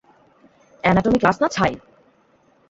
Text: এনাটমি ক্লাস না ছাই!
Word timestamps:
এনাটমি 0.83 1.17
ক্লাস 1.19 1.37
না 1.41 1.47
ছাই! 1.47 1.73